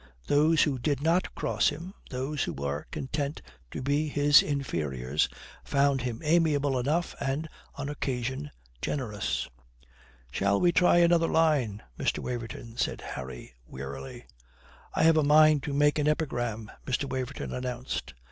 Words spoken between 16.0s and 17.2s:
epigram," Mr.